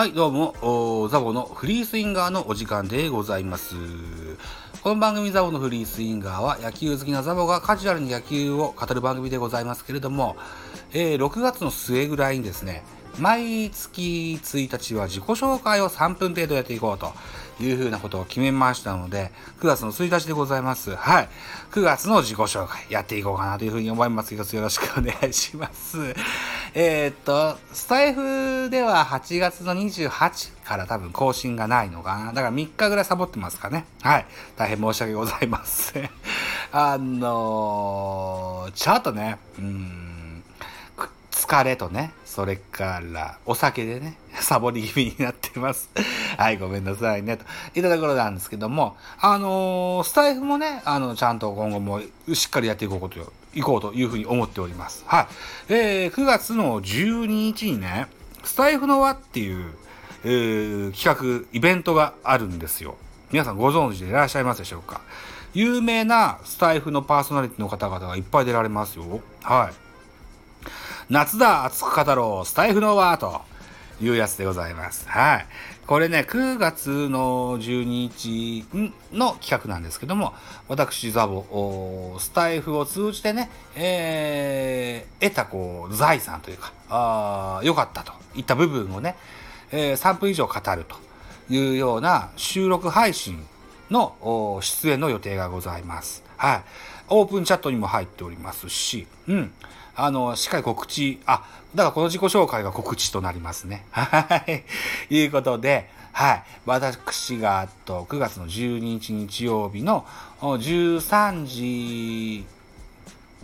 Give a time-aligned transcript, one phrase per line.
[0.00, 3.74] はい、どうも、ザボのフリースインガーのお時間でございます。
[4.82, 10.38] この番組ザボのフリースインガーは野球好きなザボがカジュアルに野球を語る番組でございますけれども、
[10.94, 12.82] えー6月の末ぐらいにですね、
[13.18, 17.12] 毎月1日は自己紹介を3分程度やっていこうと
[17.62, 20.94] いうふうなことを決めましたので、9月の1日でございます。
[20.94, 21.28] はい。
[21.72, 26.14] 9月の自己紹介やっていこうかなというふうに思いますけど、よろしくお願いします。
[26.74, 32.26] えーっと、スタイフでは8月の28から多分更新がないのかな。
[32.32, 33.84] だから3日ぐらいサボってますかね。
[34.02, 34.26] はい。
[34.56, 36.10] 大変申し訳ございません。
[36.72, 40.09] あのー、ちょっとね、うん、
[41.50, 45.90] 疲れとね、それからお酒でね、 サボり気味になってます。
[46.38, 52.00] はい、ごめんなさいね、といったところなんですけども、あのースタイフもね、あの、ちゃんと今後も
[52.32, 55.02] しっかりやっていこうことよ、いこうというふうに思っております。
[55.08, 55.26] はい。
[55.70, 58.06] えー、9月の12日にね、
[58.44, 59.74] スタイフの輪っていう、
[60.22, 62.94] えー企画、イベントがあるんですよ。
[63.32, 65.00] 皆さんご存知でいらっしゃいますでしょうか
[65.52, 69.20] 有名なスタイフのパーソナリティの方々がいっぱい出られますよ。
[69.42, 69.89] はい。
[71.10, 73.40] 夏だ熱く語ろうスタイフの輪と
[74.00, 75.08] いうやつでございます。
[75.08, 75.46] はい。
[75.88, 78.64] これね、9月の12日
[79.12, 80.34] の企画なんですけども、
[80.68, 89.16] 私、ザボ、おスタイフを通じてね、えー得たこう財産というか、あ良かったといった部分をね、
[89.72, 90.94] えー3分以上語ると
[91.52, 93.44] いうような収録配信
[93.90, 96.22] の出演の予定がございます。
[96.36, 96.62] はい。
[97.08, 99.52] オープンチャットにも入っておりますし、うん。
[99.96, 103.84] あの、しっかり告知、あ、だからこの自己紹介が告知となりますね。
[103.90, 104.64] はい。
[105.14, 106.42] いうことで、はい。
[106.66, 110.06] 私が、あと、9月の12日日曜日の
[110.40, 112.46] 13時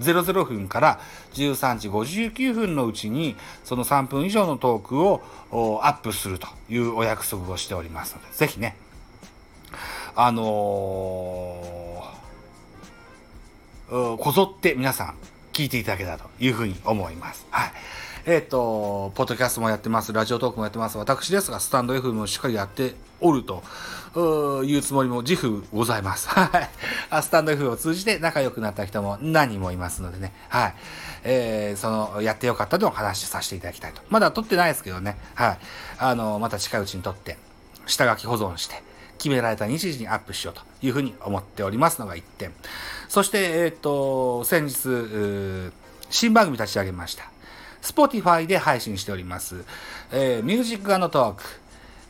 [0.01, 1.01] 00分から
[1.35, 5.23] 13時59分のうちにその3分以上のトークを
[5.83, 8.77] アップするというお約束をしておりますので、ぜひね、
[10.19, 11.67] あのー
[14.19, 15.15] こぞって皆さん
[15.53, 17.47] 聞いていただけたらというふうに思います。
[17.51, 17.73] はい。
[18.27, 20.99] えっ、と、ポッドキャストもやってます、ラジオトークもやってます。
[20.99, 23.63] 私ですが、スタンド F もしっかりやっておると
[24.65, 26.29] いうつもりも自負ございます。
[26.29, 26.69] はい。
[27.23, 30.33] スタンド F を通じて仲良くなった人も何人もいますのでね。
[30.49, 30.75] はい。
[31.23, 34.03] えー、その、やってよかったとお話しさせていただきたいと。
[34.09, 35.17] まだ撮ってないですけどね。
[35.37, 35.59] はい。
[35.99, 37.39] あの、また近いうちに撮って、
[37.87, 38.83] 下書き保存して、
[39.19, 42.53] 決められた日時にアップしようというふうに思っておりますのが1点。
[43.09, 45.73] そして、えっ、と、先日、
[46.11, 47.31] 新番組立ち上げました。
[47.83, 49.65] Spotify で配信しております。
[50.13, 51.43] えー、ミュージックトーク。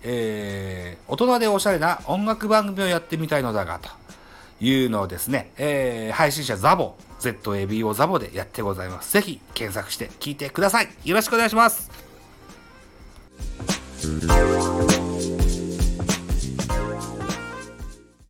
[0.08, 3.90] えー、大人でおしゃれな音楽番組をやってみたいのだが、と
[4.60, 9.12] いうのをですね、えー、配信者ザボ、ZABO ザボでやってございます。
[9.12, 10.88] ぜひ検索して聞いてください。
[11.04, 11.90] よろしくお願いします。